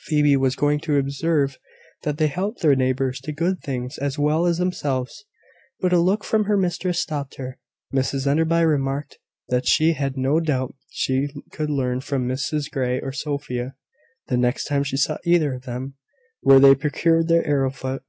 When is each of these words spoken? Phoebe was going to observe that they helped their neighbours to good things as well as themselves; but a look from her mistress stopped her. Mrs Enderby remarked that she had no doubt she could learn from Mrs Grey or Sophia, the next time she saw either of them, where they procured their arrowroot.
Phoebe 0.00 0.36
was 0.36 0.56
going 0.56 0.78
to 0.80 0.98
observe 0.98 1.56
that 2.02 2.18
they 2.18 2.26
helped 2.26 2.60
their 2.60 2.76
neighbours 2.76 3.18
to 3.22 3.32
good 3.32 3.62
things 3.62 3.96
as 3.96 4.18
well 4.18 4.44
as 4.44 4.58
themselves; 4.58 5.24
but 5.80 5.90
a 5.94 5.98
look 5.98 6.22
from 6.22 6.44
her 6.44 6.58
mistress 6.58 7.00
stopped 7.00 7.36
her. 7.36 7.58
Mrs 7.90 8.26
Enderby 8.26 8.62
remarked 8.62 9.16
that 9.48 9.66
she 9.66 9.94
had 9.94 10.18
no 10.18 10.38
doubt 10.38 10.74
she 10.90 11.28
could 11.50 11.70
learn 11.70 12.02
from 12.02 12.28
Mrs 12.28 12.70
Grey 12.70 13.00
or 13.00 13.10
Sophia, 13.12 13.74
the 14.26 14.36
next 14.36 14.66
time 14.66 14.84
she 14.84 14.98
saw 14.98 15.16
either 15.24 15.54
of 15.54 15.62
them, 15.62 15.94
where 16.42 16.60
they 16.60 16.74
procured 16.74 17.28
their 17.28 17.46
arrowroot. 17.46 18.02